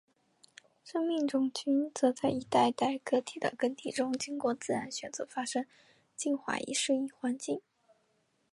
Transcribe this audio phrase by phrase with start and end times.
[0.83, 5.63] 生命种群则在一代代个体的更替中经过自然选择发生
[6.15, 7.61] 进化以适应环境。